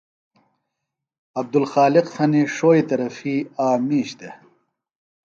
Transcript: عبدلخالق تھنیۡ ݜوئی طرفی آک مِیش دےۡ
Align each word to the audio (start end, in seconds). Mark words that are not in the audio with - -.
عبدلخالق 1.39 2.05
تھنیۡ 2.13 2.47
ݜوئی 2.55 2.81
طرفی 2.89 3.35
آک 3.67 3.79
مِیش 3.87 4.09
دےۡ 4.19 4.35